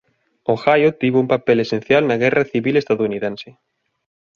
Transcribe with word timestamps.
Ohio 0.53 0.89
tivo 0.99 1.17
un 1.23 1.29
papel 1.33 1.57
esencial 1.65 2.03
na 2.05 2.19
Guerra 2.23 2.43
Civil 2.51 2.75
Estadounidense. 2.81 3.49